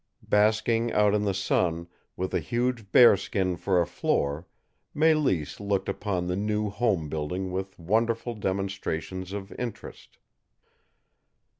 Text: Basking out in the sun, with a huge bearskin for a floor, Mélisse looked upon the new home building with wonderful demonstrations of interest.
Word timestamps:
Basking 0.27 0.91
out 0.93 1.13
in 1.13 1.25
the 1.25 1.31
sun, 1.35 1.85
with 2.17 2.33
a 2.33 2.39
huge 2.39 2.91
bearskin 2.91 3.55
for 3.55 3.79
a 3.79 3.85
floor, 3.85 4.47
Mélisse 4.95 5.59
looked 5.59 5.87
upon 5.87 6.25
the 6.25 6.35
new 6.35 6.71
home 6.71 7.07
building 7.07 7.51
with 7.51 7.77
wonderful 7.77 8.33
demonstrations 8.33 9.31
of 9.31 9.51
interest. 9.59 10.17